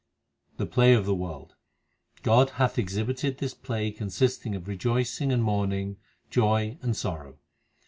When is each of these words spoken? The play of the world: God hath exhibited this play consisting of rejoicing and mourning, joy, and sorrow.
The 0.57 0.65
play 0.65 0.93
of 0.93 1.05
the 1.05 1.13
world: 1.13 1.53
God 2.23 2.49
hath 2.57 2.79
exhibited 2.79 3.37
this 3.37 3.53
play 3.53 3.91
consisting 3.91 4.55
of 4.55 4.67
rejoicing 4.67 5.31
and 5.31 5.43
mourning, 5.43 5.97
joy, 6.31 6.79
and 6.81 6.97
sorrow. 6.97 7.37